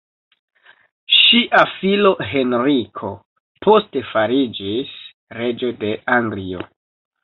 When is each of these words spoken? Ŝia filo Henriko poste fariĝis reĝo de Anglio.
Ŝia 1.17 1.61
filo 1.73 2.13
Henriko 2.33 3.13
poste 3.69 4.07
fariĝis 4.15 5.01
reĝo 5.41 5.75
de 5.87 5.97
Anglio. 6.21 6.71